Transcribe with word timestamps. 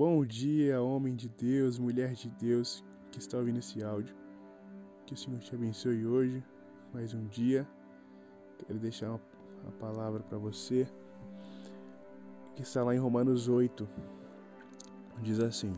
Bom 0.00 0.24
dia, 0.24 0.80
homem 0.80 1.14
de 1.14 1.28
Deus, 1.28 1.78
mulher 1.78 2.14
de 2.14 2.30
Deus 2.30 2.82
que 3.12 3.18
está 3.18 3.36
ouvindo 3.36 3.58
esse 3.58 3.82
áudio. 3.82 4.16
Que 5.04 5.12
o 5.12 5.16
Senhor 5.16 5.38
te 5.40 5.54
abençoe 5.54 6.06
hoje, 6.06 6.42
mais 6.90 7.12
um 7.12 7.26
dia. 7.26 7.68
Quero 8.56 8.78
deixar 8.78 9.10
uma 9.10 9.72
palavra 9.78 10.22
para 10.22 10.38
você 10.38 10.88
que 12.56 12.62
está 12.62 12.82
lá 12.82 12.94
em 12.94 12.98
Romanos 12.98 13.46
8. 13.46 13.86
Diz 15.20 15.38
assim: 15.38 15.74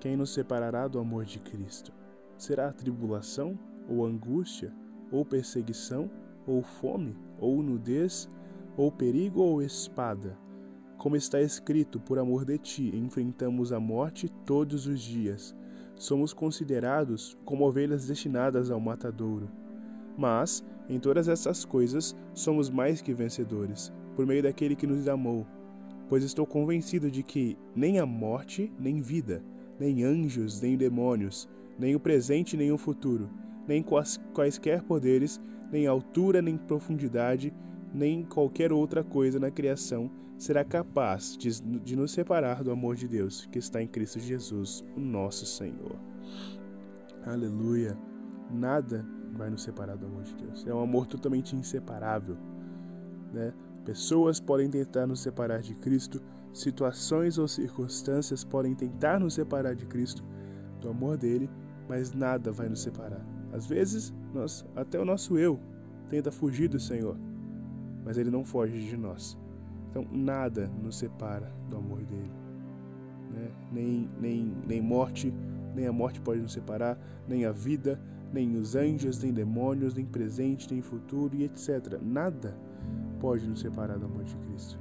Quem 0.00 0.16
nos 0.16 0.32
separará 0.32 0.88
do 0.88 0.98
amor 0.98 1.26
de 1.26 1.38
Cristo? 1.38 1.92
Será 2.38 2.68
a 2.68 2.72
tribulação, 2.72 3.58
ou 3.86 4.06
angústia, 4.06 4.72
ou 5.10 5.26
perseguição, 5.26 6.10
ou 6.46 6.62
fome, 6.62 7.14
ou 7.38 7.62
nudez, 7.62 8.30
ou 8.78 8.90
perigo, 8.90 9.42
ou 9.42 9.60
espada? 9.60 10.38
Como 11.02 11.16
está 11.16 11.40
escrito, 11.40 11.98
por 11.98 12.16
amor 12.16 12.44
de 12.44 12.56
ti, 12.56 12.92
enfrentamos 12.94 13.72
a 13.72 13.80
morte 13.80 14.28
todos 14.46 14.86
os 14.86 15.00
dias. 15.00 15.52
Somos 15.96 16.32
considerados 16.32 17.36
como 17.44 17.66
ovelhas 17.66 18.06
destinadas 18.06 18.70
ao 18.70 18.78
matadouro. 18.78 19.50
Mas, 20.16 20.64
em 20.88 21.00
todas 21.00 21.26
essas 21.26 21.64
coisas, 21.64 22.16
somos 22.32 22.70
mais 22.70 23.02
que 23.02 23.12
vencedores, 23.12 23.92
por 24.14 24.24
meio 24.24 24.44
daquele 24.44 24.76
que 24.76 24.86
nos 24.86 25.08
amou. 25.08 25.44
Pois 26.08 26.22
estou 26.22 26.46
convencido 26.46 27.10
de 27.10 27.24
que 27.24 27.58
nem 27.74 27.98
a 27.98 28.06
morte, 28.06 28.72
nem 28.78 29.00
vida, 29.00 29.42
nem 29.80 30.04
anjos, 30.04 30.60
nem 30.60 30.76
demônios, 30.76 31.48
nem 31.80 31.96
o 31.96 32.00
presente, 32.00 32.56
nem 32.56 32.70
o 32.70 32.78
futuro, 32.78 33.28
nem 33.66 33.84
quaisquer 34.32 34.84
poderes, 34.84 35.40
nem 35.72 35.84
altura, 35.84 36.40
nem 36.40 36.56
profundidade, 36.56 37.52
nem 37.92 38.24
qualquer 38.24 38.72
outra 38.72 39.04
coisa 39.04 39.38
na 39.38 39.50
criação 39.50 40.10
será 40.38 40.64
capaz 40.64 41.36
de, 41.36 41.60
de, 41.60 41.94
nos 41.94 42.10
separar 42.10 42.64
do 42.64 42.70
amor 42.70 42.96
de 42.96 43.06
Deus 43.06 43.46
que 43.46 43.58
está 43.58 43.82
em 43.82 43.86
Cristo 43.86 44.18
Jesus, 44.18 44.84
o 44.96 45.00
nosso 45.00 45.44
Senhor. 45.46 45.96
Aleluia! 47.24 47.96
Nada 48.50 49.06
vai 49.34 49.50
nos 49.50 49.62
separar 49.62 49.96
do 49.96 50.06
amor 50.06 50.24
de 50.24 50.34
Deus. 50.34 50.66
É 50.66 50.74
um 50.74 50.80
amor 50.80 51.06
totalmente 51.06 51.54
inseparável. 51.54 52.36
Né? 53.32 53.52
Pessoas 53.84 54.40
podem 54.40 54.68
tentar 54.68 55.06
nos 55.06 55.20
separar 55.20 55.60
de 55.60 55.74
Cristo, 55.74 56.20
situações 56.52 57.38
ou 57.38 57.46
circunstâncias 57.46 58.42
podem 58.42 58.74
tentar 58.74 59.20
nos 59.20 59.34
separar 59.34 59.74
de 59.74 59.86
Cristo, 59.86 60.24
do 60.80 60.88
amor 60.90 61.16
dele, 61.16 61.48
mas 61.88 62.12
nada 62.12 62.50
vai 62.50 62.68
nos 62.68 62.82
separar. 62.82 63.24
Às 63.52 63.66
vezes, 63.66 64.12
nós, 64.34 64.66
até 64.74 64.98
o 64.98 65.04
nosso 65.04 65.38
eu 65.38 65.60
tenta 66.10 66.32
fugir 66.32 66.68
do 66.68 66.80
Senhor 66.80 67.16
mas 68.04 68.18
ele 68.18 68.30
não 68.30 68.44
foge 68.44 68.80
de 68.80 68.96
nós. 68.96 69.38
Então, 69.90 70.06
nada 70.10 70.70
nos 70.82 70.96
separa 70.96 71.52
do 71.68 71.76
amor 71.76 72.02
dele. 72.04 72.30
Né? 73.30 73.50
Nem, 73.72 74.10
nem, 74.20 74.56
nem 74.66 74.80
morte, 74.80 75.32
nem 75.74 75.86
a 75.86 75.92
morte 75.92 76.20
pode 76.20 76.40
nos 76.40 76.52
separar, 76.52 76.98
nem 77.28 77.44
a 77.44 77.52
vida, 77.52 78.00
nem 78.32 78.56
os 78.56 78.74
anjos, 78.74 79.22
nem 79.22 79.32
demônios, 79.32 79.94
nem 79.94 80.06
presente, 80.06 80.72
nem 80.72 80.80
futuro 80.80 81.36
e 81.36 81.44
etc. 81.44 81.98
Nada 82.00 82.56
pode 83.20 83.46
nos 83.46 83.60
separar 83.60 83.98
do 83.98 84.06
amor 84.06 84.24
de 84.24 84.34
Cristo. 84.36 84.78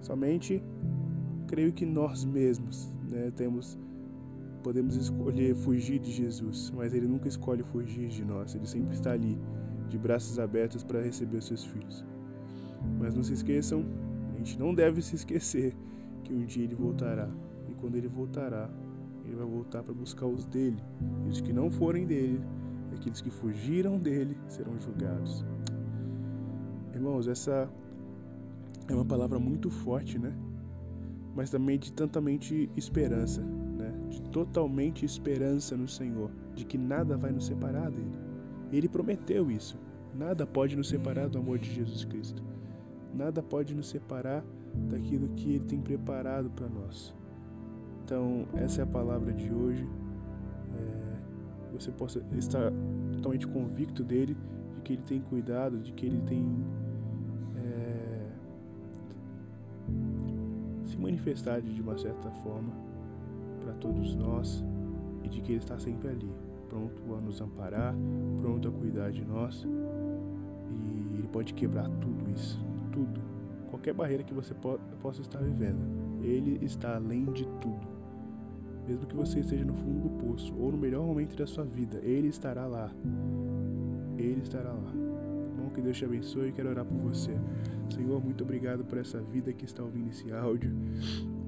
Somente 0.00 0.62
creio 1.46 1.72
que 1.72 1.86
nós 1.86 2.24
mesmos 2.24 2.92
né, 3.08 3.32
temos 3.34 3.78
podemos 4.62 4.96
escolher 4.96 5.54
fugir 5.54 6.00
de 6.00 6.10
Jesus, 6.10 6.72
mas 6.74 6.92
ele 6.92 7.06
nunca 7.06 7.28
escolhe 7.28 7.62
fugir 7.62 8.08
de 8.08 8.24
nós, 8.24 8.52
ele 8.52 8.66
sempre 8.66 8.94
está 8.94 9.12
ali 9.12 9.38
de 9.88 9.98
braços 9.98 10.38
abertos 10.38 10.82
para 10.82 11.00
receber 11.00 11.42
seus 11.42 11.64
filhos. 11.64 12.04
Mas 12.98 13.14
não 13.14 13.22
se 13.22 13.32
esqueçam, 13.32 13.84
a 14.34 14.38
gente 14.38 14.58
não 14.58 14.74
deve 14.74 15.02
se 15.02 15.14
esquecer 15.14 15.74
que 16.22 16.32
um 16.32 16.44
dia 16.44 16.64
ele 16.64 16.74
voltará. 16.74 17.28
E 17.68 17.74
quando 17.74 17.96
ele 17.96 18.08
voltará, 18.08 18.70
ele 19.24 19.36
vai 19.36 19.46
voltar 19.46 19.82
para 19.82 19.94
buscar 19.94 20.26
os 20.26 20.44
dele. 20.44 20.82
E 21.24 21.28
os 21.28 21.40
que 21.40 21.52
não 21.52 21.70
forem 21.70 22.06
dele, 22.06 22.40
aqueles 22.94 23.20
que 23.20 23.30
fugiram 23.30 23.98
dele, 23.98 24.36
serão 24.48 24.78
julgados. 24.80 25.44
Irmãos, 26.94 27.28
essa 27.28 27.68
é 28.88 28.94
uma 28.94 29.04
palavra 29.04 29.38
muito 29.38 29.70
forte, 29.70 30.18
né? 30.18 30.32
Mas 31.34 31.50
também 31.50 31.78
de 31.78 31.92
tantamente 31.92 32.70
esperança, 32.76 33.42
né? 33.42 33.92
De 34.08 34.22
totalmente 34.22 35.04
esperança 35.04 35.76
no 35.76 35.88
Senhor, 35.88 36.30
de 36.54 36.64
que 36.64 36.78
nada 36.78 37.16
vai 37.16 37.32
nos 37.32 37.46
separar 37.46 37.90
dele. 37.90 38.25
Ele 38.72 38.88
prometeu 38.88 39.50
isso. 39.50 39.78
Nada 40.14 40.46
pode 40.46 40.76
nos 40.76 40.88
separar 40.88 41.28
do 41.28 41.38
amor 41.38 41.58
de 41.58 41.72
Jesus 41.72 42.04
Cristo. 42.04 42.42
Nada 43.14 43.42
pode 43.42 43.74
nos 43.74 43.88
separar 43.88 44.44
daquilo 44.90 45.28
que 45.30 45.54
Ele 45.54 45.64
tem 45.64 45.80
preparado 45.80 46.50
para 46.50 46.68
nós. 46.68 47.14
Então, 48.04 48.46
essa 48.54 48.80
é 48.80 48.84
a 48.84 48.86
palavra 48.86 49.32
de 49.32 49.52
hoje. 49.52 49.86
É, 50.74 51.72
você 51.72 51.90
possa 51.90 52.24
estar 52.36 52.72
totalmente 53.12 53.46
convicto 53.46 54.02
dele, 54.02 54.36
de 54.76 54.82
que 54.82 54.92
Ele 54.94 55.02
tem 55.02 55.20
cuidado, 55.20 55.78
de 55.80 55.92
que 55.92 56.06
Ele 56.06 56.20
tem 56.22 56.64
é, 57.56 58.28
se 60.84 60.96
manifestado 60.96 61.62
de 61.62 61.80
uma 61.80 61.98
certa 61.98 62.30
forma 62.30 62.72
para 63.60 63.74
todos 63.74 64.14
nós 64.14 64.64
e 65.24 65.28
de 65.28 65.40
que 65.40 65.52
Ele 65.52 65.58
está 65.60 65.78
sempre 65.78 66.08
ali 66.08 66.45
pronto 66.76 67.14
a 67.14 67.20
nos 67.20 67.40
amparar, 67.40 67.94
pronto 68.38 68.68
a 68.68 68.70
cuidar 68.70 69.10
de 69.10 69.24
nós. 69.24 69.66
E 70.70 71.18
Ele 71.18 71.28
pode 71.32 71.54
quebrar 71.54 71.88
tudo 71.88 72.30
isso, 72.30 72.60
tudo, 72.92 73.20
qualquer 73.70 73.94
barreira 73.94 74.22
que 74.22 74.34
você 74.34 74.52
po 74.52 74.78
possa 75.00 75.22
estar 75.22 75.38
vivendo. 75.38 75.80
Ele 76.22 76.64
está 76.64 76.96
além 76.96 77.24
de 77.32 77.46
tudo. 77.60 77.96
Mesmo 78.86 79.06
que 79.06 79.16
você 79.16 79.40
esteja 79.40 79.64
no 79.64 79.74
fundo 79.74 80.00
do 80.00 80.10
poço 80.10 80.54
ou 80.56 80.70
no 80.70 80.78
melhor 80.78 81.04
momento 81.04 81.36
da 81.36 81.46
sua 81.46 81.64
vida, 81.64 81.98
Ele 82.02 82.28
estará 82.28 82.66
lá. 82.66 82.90
Ele 84.16 84.42
estará 84.42 84.72
lá. 84.72 84.92
Bom, 85.56 85.70
que 85.70 85.80
Deus 85.80 85.96
te 85.96 86.04
abençoe 86.04 86.48
e 86.48 86.52
quero 86.52 86.68
orar 86.68 86.84
por 86.84 86.98
você. 86.98 87.32
Senhor, 87.92 88.22
muito 88.22 88.44
obrigado 88.44 88.84
por 88.84 88.98
essa 88.98 89.20
vida 89.20 89.52
que 89.52 89.64
está 89.64 89.82
ouvindo 89.82 90.10
esse 90.10 90.30
áudio. 90.32 90.72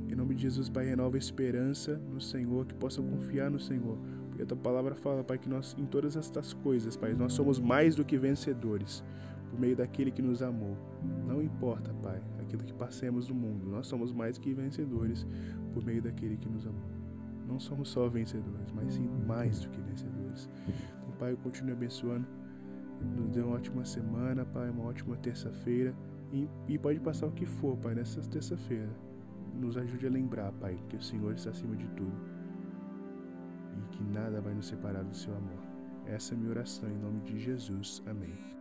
Em 0.09 0.15
nome 0.15 0.35
de 0.35 0.43
Jesus, 0.43 0.69
Pai, 0.69 0.87
renova 0.87 1.17
a 1.17 1.19
esperança 1.19 2.01
no 2.13 2.21
Senhor, 2.21 2.67
que 2.67 2.75
possam 2.75 3.05
confiar 3.05 3.51
no 3.51 3.61
Senhor 3.61 3.99
e 4.39 4.43
a 4.43 4.47
tua 4.47 4.57
palavra 4.57 4.95
fala, 4.95 5.25
Pai, 5.25 5.37
que 5.37 5.49
nós, 5.49 5.75
em 5.77 5.85
todas 5.85 6.17
estas 6.17 6.53
coisas, 6.53 6.97
Pai, 6.97 7.13
nós 7.13 7.33
somos 7.33 7.59
mais 7.59 7.97
do 7.97 8.05
que 8.05 8.17
vencedores 8.17 9.03
por 9.51 9.59
meio 9.59 9.77
daquele 9.77 10.13
que 10.13 10.23
nos 10.23 10.43
amou. 10.43 10.77
Não 11.27 11.43
importa, 11.43 11.93
Pai, 11.95 12.23
aquilo 12.39 12.63
que 12.63 12.73
passemos 12.73 13.29
no 13.29 13.35
mundo, 13.35 13.67
nós 13.69 13.89
somos 13.89 14.13
mais 14.13 14.39
que 14.39 14.55
vencedores 14.55 15.27
por 15.75 15.85
meio 15.85 16.01
daquele 16.01 16.37
que 16.37 16.49
nos 16.49 16.65
amou. 16.67 16.89
Não 17.49 17.59
somos 17.59 17.89
só 17.89 18.09
vencedores, 18.09 18.71
mas 18.73 18.95
sim 18.95 19.09
mais 19.27 19.59
do 19.61 19.71
que 19.71 19.81
vencedores. 19.81 20.49
Então, 20.99 21.11
Pai, 21.19 21.33
eu 21.33 21.37
continuo 21.39 21.73
abençoando. 21.73 22.27
Nos 23.17 23.31
dê 23.31 23.41
uma 23.41 23.57
ótima 23.57 23.85
semana, 23.85 24.45
Pai, 24.45 24.71
uma 24.71 24.85
ótima 24.85 25.17
terça-feira. 25.17 25.93
E, 26.33 26.49
e 26.69 26.79
pode 26.79 27.01
passar 27.01 27.27
o 27.27 27.33
que 27.33 27.47
for, 27.47 27.77
Pai, 27.77 27.95
nessa 27.95 28.21
terça-feira. 28.21 28.91
Nos 29.55 29.77
ajude 29.77 30.07
a 30.07 30.11
lembrar, 30.11 30.53
Pai, 30.53 30.79
que 30.89 30.97
o 30.97 31.03
Senhor 31.03 31.35
está 31.35 31.51
acima 31.51 31.75
de 31.75 31.89
tudo 31.89 32.38
e 33.79 33.97
que 33.97 34.03
nada 34.03 34.41
vai 34.41 34.55
nos 34.55 34.67
separar 34.67 35.05
do 35.05 35.17
seu 35.17 35.35
amor. 35.35 35.63
Essa 36.07 36.35
é 36.35 36.37
a 36.37 36.39
minha 36.39 36.51
oração 36.51 36.89
em 36.91 36.99
nome 36.99 37.21
de 37.23 37.39
Jesus. 37.39 38.03
Amém. 38.07 38.58